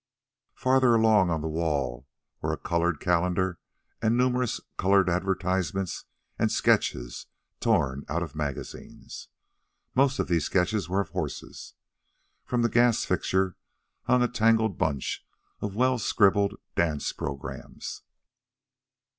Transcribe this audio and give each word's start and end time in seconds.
Farther 0.55 0.95
along 0.95 1.29
on 1.29 1.41
the 1.41 1.47
wall 1.47 2.07
were 2.41 2.51
a 2.51 2.57
colored 2.57 2.99
calendar 2.99 3.59
and 4.01 4.17
numerous 4.17 4.59
colored 4.75 5.07
advertisements 5.07 6.05
and 6.39 6.51
sketches 6.51 7.27
torn 7.59 8.03
out 8.09 8.23
of 8.23 8.33
magazines. 8.33 9.27
Most 9.93 10.17
of 10.17 10.27
these 10.27 10.45
sketches 10.45 10.89
were 10.89 11.01
of 11.01 11.09
horses. 11.09 11.75
From 12.45 12.63
the 12.63 12.67
gas 12.67 13.05
fixture 13.05 13.57
hung 14.05 14.23
a 14.23 14.27
tangled 14.27 14.79
bunch 14.79 15.23
of 15.59 15.75
well 15.75 15.99
scribbled 15.99 16.55
dance 16.75 17.11
programs. 17.11 18.01